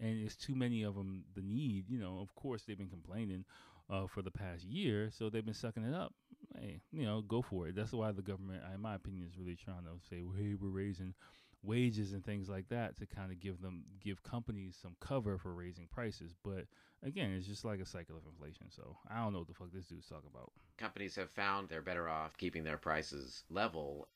[0.00, 3.44] and it's too many of them the need, you know, of course they've been complaining
[3.90, 6.14] uh, for the past year, so they've been sucking it up.
[6.58, 7.76] Hey, you know, go for it.
[7.76, 10.68] That's why the government, in my opinion, is really trying to say, well, hey, we're
[10.68, 11.14] raising
[11.62, 15.52] wages and things like that to kind of give them give companies some cover for
[15.52, 16.34] raising prices.
[16.42, 16.66] But
[17.02, 18.66] again, it's just like a cycle of inflation.
[18.70, 20.52] So I don't know what the fuck this dude's talking about.
[20.76, 24.08] Companies have found they're better off keeping their prices level.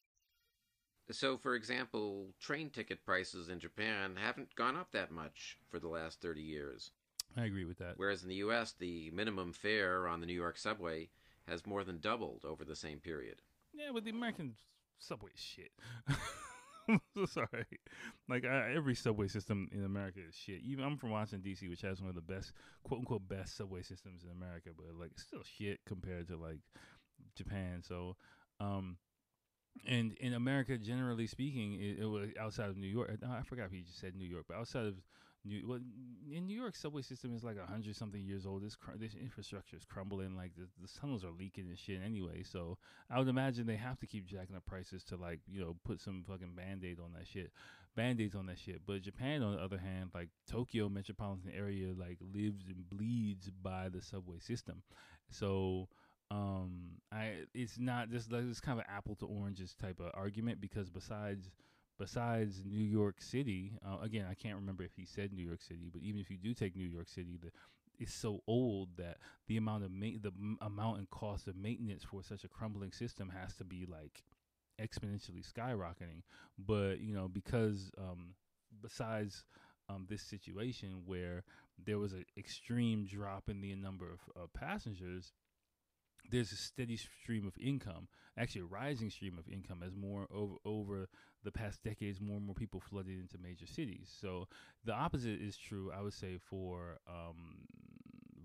[1.10, 5.86] So, for example, train ticket prices in Japan haven't gone up that much for the
[5.86, 6.90] last 30 years.
[7.36, 7.94] I agree with that.
[7.96, 11.10] Whereas in the U.S., the minimum fare on the New York subway
[11.46, 13.40] has more than doubled over the same period.
[13.72, 14.54] Yeah, but the American
[14.98, 15.70] subway is shit.
[17.26, 17.66] sorry.
[18.28, 20.60] Like I, every subway system in America is shit.
[20.62, 22.52] Even I'm from Washington D.C., which has one of the best,
[22.84, 26.60] quote unquote, best subway systems in America, but like it's still shit compared to like
[27.36, 27.82] Japan.
[27.82, 28.16] So,
[28.60, 28.96] um,
[29.86, 33.10] and in America, generally speaking, it, it was outside of New York.
[33.28, 34.94] I forgot if you just said New York, but outside of
[35.46, 35.80] New, well,
[36.30, 38.62] in New York, subway system is like a hundred something years old.
[38.62, 40.36] This cr- this infrastructure is crumbling.
[40.36, 42.42] Like the, the tunnels are leaking and shit anyway.
[42.42, 42.78] So
[43.10, 46.00] I would imagine they have to keep jacking up prices to like you know put
[46.00, 47.52] some fucking band aid on that shit,
[47.94, 48.82] band aids on that shit.
[48.86, 53.88] But Japan, on the other hand, like Tokyo metropolitan area, like lives and bleeds by
[53.88, 54.82] the subway system.
[55.30, 55.88] So
[56.30, 60.10] um, I it's not just like it's kind of an apple to oranges type of
[60.14, 61.50] argument because besides
[61.98, 65.90] besides New York City, uh, again, I can't remember if he said New York City,
[65.92, 67.50] but even if you do take New York City, the
[67.98, 72.22] it's so old that the amount of ma- the amount and cost of maintenance for
[72.22, 74.22] such a crumbling system has to be like
[74.80, 76.22] exponentially skyrocketing.
[76.58, 78.34] But you know, because um,
[78.82, 79.44] besides
[79.88, 81.44] um, this situation where
[81.84, 85.32] there was an extreme drop in the number of uh, passengers,
[86.30, 88.08] there's a steady stream of income,
[88.38, 91.08] actually a rising stream of income as more over over
[91.44, 94.14] the past decades, more and more people flooded into major cities.
[94.20, 94.48] So
[94.84, 97.66] the opposite is true, I would say, for um,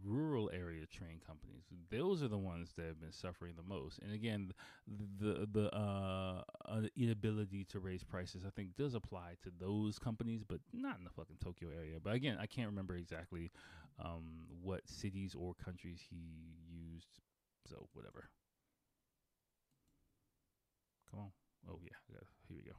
[0.03, 1.63] rural area train companies.
[1.89, 3.99] Those are the ones that have been suffering the most.
[3.99, 4.51] And again,
[5.19, 6.41] the the uh,
[6.97, 11.09] inability to raise prices, I think, does apply to those companies, but not in the
[11.09, 11.97] fucking Tokyo area.
[12.03, 13.51] But again, I can't remember exactly
[14.03, 16.17] um, what cities or countries he
[16.69, 17.19] used.
[17.71, 18.27] So whatever.
[21.09, 21.31] Come on.
[21.69, 22.75] Oh yeah, here we go.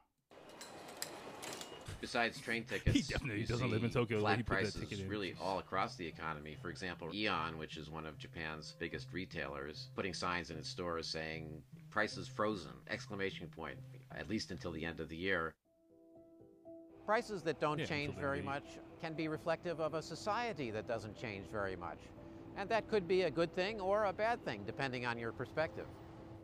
[2.02, 4.20] Besides train tickets, he definitely doesn't live in Tokyo.
[4.20, 6.58] Flat he prices really all across the economy.
[6.60, 11.06] For example, Aeon, which is one of Japan's biggest retailers, putting signs in its stores
[11.06, 13.78] saying "prices frozen!" exclamation point.
[14.14, 15.54] At least until the end of the year.
[17.06, 18.64] Prices that don't yeah, change very much
[19.00, 21.98] can be reflective of a society that doesn't change very much.
[22.56, 25.86] And that could be a good thing or a bad thing, depending on your perspective.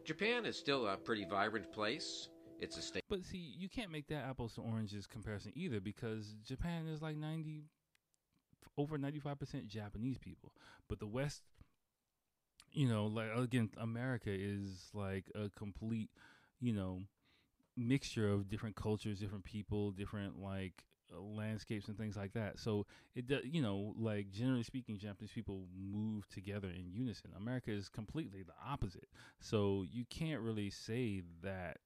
[0.05, 2.29] Japan is still a pretty vibrant place.
[2.61, 3.05] It's a state.
[3.09, 7.17] But see, you can't make that apples to oranges comparison either because Japan is like
[7.17, 7.65] 90
[8.77, 10.53] over 95% Japanese people.
[10.89, 11.43] But the West
[12.73, 16.11] you know, like again, America is like a complete,
[16.61, 17.03] you know,
[17.77, 22.59] mixture of different cultures, different people, different like uh, landscapes and things like that.
[22.59, 27.31] So it does, you know, like generally speaking, Japanese people move together in unison.
[27.37, 29.09] America is completely the opposite.
[29.41, 31.79] So you can't really say that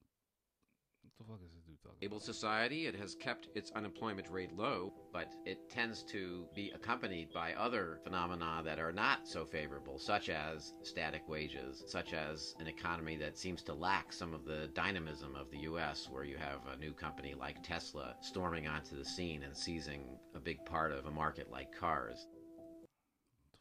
[1.23, 1.97] the fuck is this dude talking?
[1.97, 2.87] Stable society.
[2.87, 8.01] It has kept its unemployment rate low, but it tends to be accompanied by other
[8.03, 13.39] phenomena that are not so favorable, such as static wages, such as an economy that
[13.39, 16.93] seems to lack some of the dynamism of the U.S., where you have a new
[16.93, 21.51] company like Tesla storming onto the scene and seizing a big part of a market
[21.51, 22.27] like cars.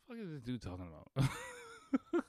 [0.07, 1.29] What the fuck is this dude talking about?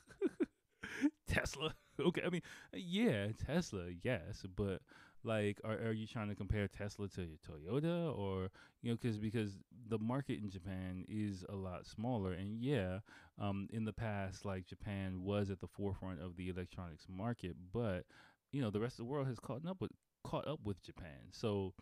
[1.27, 1.75] Tesla.
[2.01, 2.43] Okay, I mean,
[2.73, 4.81] yeah, Tesla, yes, but
[5.25, 8.51] like are, are you trying to compare tesla to toyota or
[8.83, 9.59] you know because because
[9.89, 12.33] the market in japan is a lot smaller.
[12.33, 13.01] And yeah
[13.41, 18.05] um in the past like japan was at the forefront of the electronics market but
[18.51, 19.93] you know the rest of the world has caught up with
[20.25, 21.29] caught up with japan.
[21.31, 21.75] So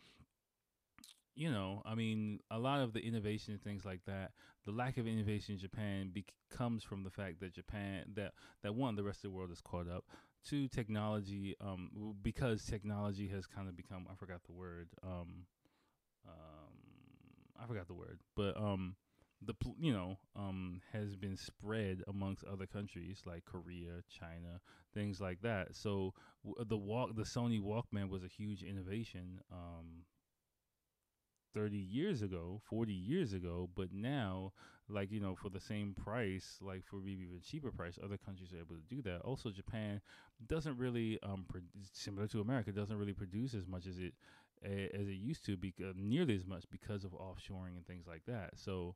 [1.34, 4.32] you know, I mean, a lot of the innovation and things like that,
[4.64, 8.74] the lack of innovation in Japan be- comes from the fact that Japan, that that
[8.74, 10.04] one, the rest of the world is caught up
[10.48, 15.46] to technology um, because technology has kind of become I forgot the word um,
[16.26, 16.74] um,
[17.62, 18.96] I forgot the word but um,
[19.42, 24.60] the you know um, has been spread amongst other countries like Korea, China,
[24.94, 25.74] things like that.
[25.74, 26.12] So
[26.66, 30.04] the walk the Sony Walkman was a huge innovation um,
[31.54, 34.52] 30 years ago, 40 years ago, but now
[34.90, 38.52] like you know for the same price like for maybe even cheaper price other countries
[38.52, 40.00] are able to do that also japan
[40.46, 41.60] doesn't really um pro-
[41.92, 44.14] similar to america doesn't really produce as much as it
[44.62, 48.50] as it used to because nearly as much because of offshoring and things like that
[48.56, 48.94] so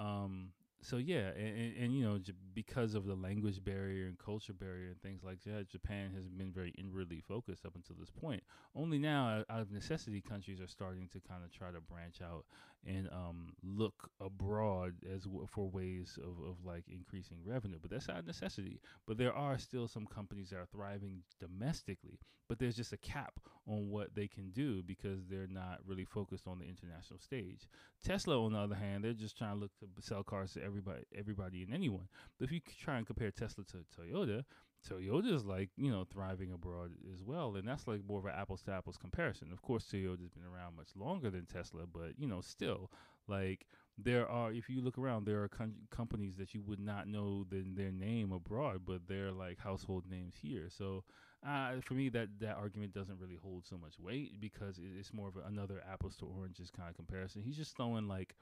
[0.00, 4.52] um so yeah, and, and, you know, j- because of the language barrier and culture
[4.52, 8.44] barrier and things like that, Japan has been very inwardly focused up until this point.
[8.76, 12.44] Only now, out of necessity, countries are starting to kind of try to branch out
[12.86, 17.78] and um, look abroad as w- for ways of, of like increasing revenue.
[17.80, 18.80] But that's out of necessity.
[19.06, 23.40] But there are still some companies that are thriving domestically, but there's just a cap
[23.66, 27.68] on what they can do because they're not really focused on the international stage.
[28.02, 31.02] Tesla, on the other hand, they're just trying to look to sell cars to everybody,
[31.16, 32.08] everybody and anyone.
[32.38, 34.44] But if you try and compare Tesla to Toyota,
[34.86, 38.32] Toyota is like you know thriving abroad as well, and that's like more of an
[38.36, 39.52] apples to apples comparison.
[39.52, 42.90] Of course, Toyota's been around much longer than Tesla, but you know still
[43.28, 43.66] like
[43.98, 47.44] there are if you look around there are com- companies that you would not know
[47.50, 51.04] the, their name abroad but they're like household names here so
[51.46, 55.28] uh, for me that that argument doesn't really hold so much weight because it's more
[55.28, 58.34] of another apples to oranges kind of comparison he's just throwing like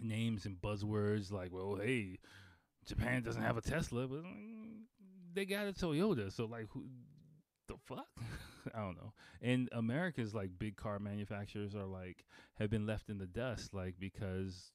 [0.00, 2.18] names and buzzwords like well hey
[2.84, 4.22] japan doesn't have a tesla but
[5.36, 6.84] they got a toyota so like who
[7.68, 8.08] the fuck
[8.74, 9.12] I don't know.
[9.42, 12.24] And America's like big car manufacturers are like
[12.58, 14.72] have been left in the dust, like because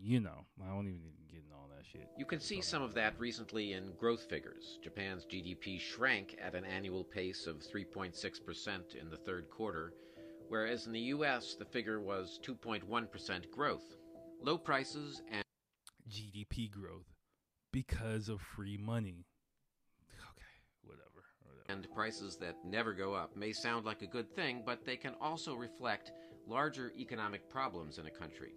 [0.00, 2.08] you know, I don't even get in all that shit.
[2.16, 4.78] You can see some of that recently in growth figures.
[4.82, 9.94] Japan's GDP shrank at an annual pace of 3.6% in the third quarter,
[10.48, 13.96] whereas in the US the figure was 2.1% growth.
[14.40, 15.42] Low prices and
[16.08, 17.06] GDP growth
[17.72, 19.26] because of free money.
[21.68, 25.14] And prices that never go up may sound like a good thing, but they can
[25.20, 26.12] also reflect
[26.46, 28.52] larger economic problems in a country.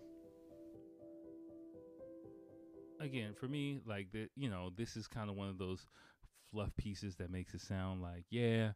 [3.01, 5.85] Again, for me, like the, you know, this is kind of one of those
[6.51, 8.71] fluff pieces that makes it sound like, yeah,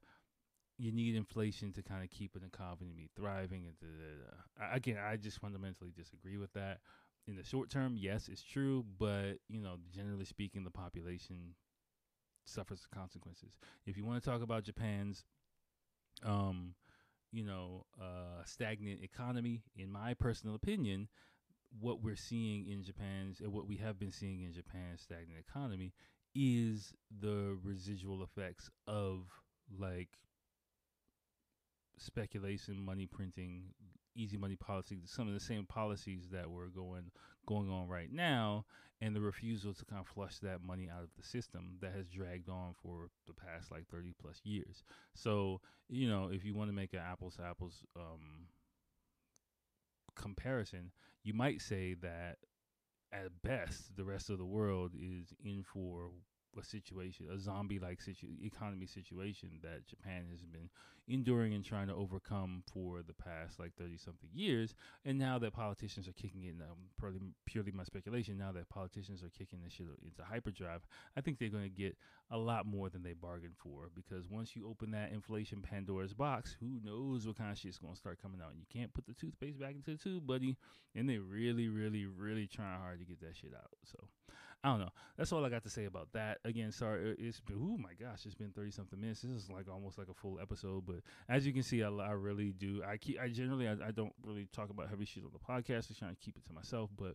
[0.77, 3.65] you need inflation to kind of keep an economy thriving.
[3.67, 4.75] And da, da, da.
[4.75, 6.79] again, I just fundamentally disagree with that.
[7.27, 11.55] In the short term, yes, it's true, but you know, generally speaking, the population
[12.45, 13.51] suffers the consequences.
[13.85, 15.23] If you want to talk about Japan's,
[16.23, 16.75] um,
[17.31, 21.07] you know, uh, stagnant economy, in my personal opinion,
[21.79, 25.93] what we're seeing in Japan's and what we have been seeing in Japan's stagnant economy
[26.33, 29.23] is the residual effects of
[29.77, 30.09] like
[31.97, 33.63] speculation, money printing,
[34.15, 37.11] easy money policy, some of the same policies that were going
[37.45, 38.65] going on right now,
[39.01, 42.07] and the refusal to kind of flush that money out of the system that has
[42.07, 44.83] dragged on for the past like thirty plus years.
[45.13, 48.47] So you know, if you want to make an apples to apples um,
[50.15, 50.91] comparison,
[51.23, 52.37] you might say that
[53.13, 56.09] at best the rest of the world is in for
[56.57, 60.69] a situation, a zombie-like situ- economy situation that Japan has been
[61.07, 64.73] enduring and trying to overcome for the past like thirty something years.
[65.05, 69.21] And now that politicians are kicking in, um, purely, purely my speculation, now that politicians
[69.21, 70.81] are kicking this shit into hyperdrive,
[71.15, 71.95] I think they're going to get
[72.31, 73.91] a lot more than they bargained for.
[73.93, 77.93] Because once you open that inflation Pandora's box, who knows what kind of shit's going
[77.93, 78.51] to start coming out?
[78.51, 80.57] And you can't put the toothpaste back into the tube, buddy.
[80.95, 83.69] And they're really, really, really trying hard to get that shit out.
[83.85, 84.07] So.
[84.65, 84.89] I don't know.
[85.15, 86.39] That's all I got to say about that.
[86.43, 89.21] Again, sorry, it's oh my gosh, it's been 30 something minutes.
[89.21, 92.11] This is like almost like a full episode, but as you can see, I, I
[92.13, 92.81] really do.
[92.83, 95.91] I keep, I generally, I, I don't really talk about heavy shit on the podcast.
[95.91, 97.13] I'm trying to keep it to myself, but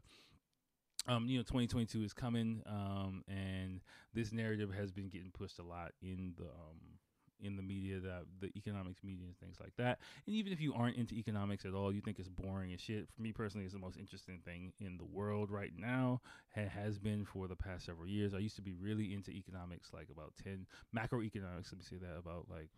[1.09, 3.81] um, you know, 2022 is coming, um, and
[4.15, 7.01] this narrative has been getting pushed a lot in the um
[7.43, 9.99] in the media, that the economics media and things like that.
[10.27, 13.09] And even if you aren't into economics at all, you think it's boring as shit.
[13.15, 16.21] For me personally, it's the most interesting thing in the world right now.
[16.55, 18.35] It has been for the past several years.
[18.35, 20.67] I used to be really into economics, like about ten
[20.97, 21.73] macroeconomics.
[21.73, 22.69] Let me say that about like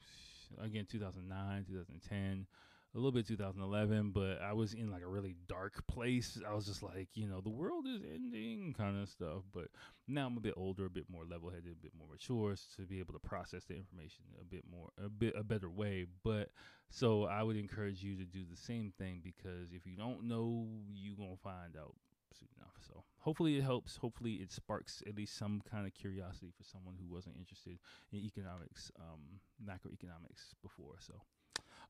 [0.63, 2.47] again 2009, 2010
[2.95, 6.39] a little bit 2011, but I was in like a really dark place.
[6.47, 9.45] I was just like, you know, the world is ending kind of stuff.
[9.55, 9.69] But
[10.07, 12.83] now I'm a bit older, a bit more level headed, a bit more mature to
[12.83, 16.05] be able to process the information a bit more, a bit, a better way.
[16.23, 16.51] But
[16.91, 20.67] so I would encourage you to do the same thing because if you don't know,
[20.93, 21.95] you're going to find out
[22.39, 22.77] soon enough.
[22.87, 23.97] So hopefully it helps.
[23.97, 27.79] Hopefully it sparks at least some kind of curiosity for someone who wasn't interested
[28.13, 30.97] in economics, um, macroeconomics before.
[30.99, 31.15] So.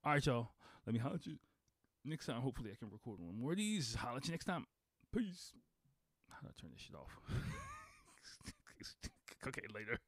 [0.05, 0.49] All right, y'all.
[0.85, 1.37] Let me holler at you
[2.05, 2.41] next time.
[2.41, 3.95] Hopefully, I can record one more of these.
[3.95, 4.67] Holler at you next time.
[5.15, 5.53] Peace.
[6.29, 7.11] How do I turn this shit off?
[9.47, 9.99] okay, later.